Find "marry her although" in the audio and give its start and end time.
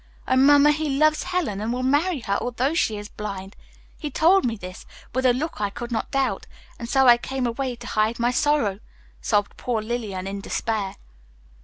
1.83-2.73